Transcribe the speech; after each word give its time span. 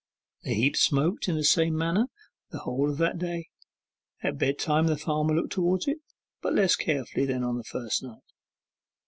The 0.41 0.55
heap 0.55 0.75
smoked 0.77 1.27
in 1.27 1.35
the 1.35 1.43
same 1.43 1.77
manner 1.77 2.07
the 2.49 2.57
whole 2.57 2.89
of 2.89 2.97
that 2.97 3.19
day: 3.19 3.49
at 4.23 4.39
bed 4.39 4.57
time 4.57 4.87
the 4.87 4.97
farmer 4.97 5.35
looked 5.35 5.53
towards 5.53 5.87
it, 5.87 5.97
but 6.41 6.55
less 6.55 6.75
carefully 6.75 7.27
than 7.27 7.43
on 7.43 7.57
the 7.59 7.63
first 7.63 8.01
night. 8.01 8.23